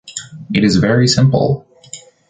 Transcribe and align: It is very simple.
It 0.51 0.63
is 0.63 0.77
very 0.77 1.07
simple. 1.07 1.67